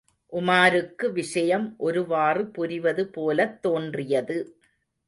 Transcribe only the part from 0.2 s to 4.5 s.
உமாருக்கு விஷயம் ஒருவாறு புரிவது போலத் தோன்றியது.